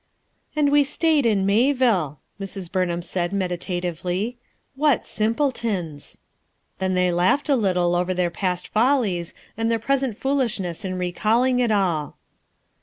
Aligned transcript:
"And 0.55 0.71
we 0.71 0.83
stayed 0.83 1.27
in 1.27 1.45
Mayville," 1.45 2.19
Mrs. 2.39 2.71
Burn 2.71 2.89
ham 2.89 3.03
said 3.03 3.31
meditatively. 3.31 4.39
"What 4.73 5.05
simpletons!" 5.05 6.17
Then 6.79 6.95
they 6.95 7.11
laughed 7.11 7.49
a 7.49 7.55
little 7.55 7.93
over 7.93 8.11
their 8.15 8.31
past 8.31 8.67
fol 8.69 9.01
lies 9.01 9.35
and 9.55 9.69
their 9.69 9.77
present 9.77 10.17
foolishness 10.17 10.83
in 10.83 10.97
recalling 10.97 11.59
it 11.59 11.69
all. 11.71 12.17